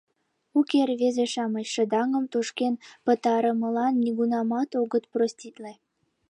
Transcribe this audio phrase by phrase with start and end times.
[0.57, 2.73] Уке, рвезе-шамыч шыдаҥым тошкен
[3.05, 5.73] пытарымылан нигунамат огыт проститле.